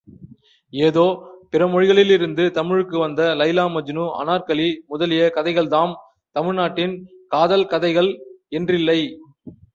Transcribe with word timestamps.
ஏதோ 0.73 1.03
பிறமொழிகளிலிருந்து 1.51 2.43
தமிழுக்கு 2.51 2.97
வந்த 2.97 3.21
லைலா 3.41 3.65
மஜ்னூ, 3.75 4.05
அனார்க்கலி 4.21 4.67
முதலிய 4.87 5.23
கதைகள்தாம் 5.35 5.93
தமிழ்நாட்டின் 6.35 6.95
காதல் 7.27 7.67
கதைகள் 7.67 8.11
என்றில்லை. 8.49 8.99